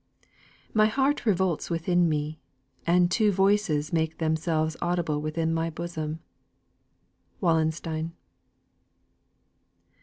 [0.73, 2.39] "My heart revolts within me,
[2.87, 6.21] and two voices Make themselves audible within my bosom."
[7.39, 8.11] WALLENSTEIN.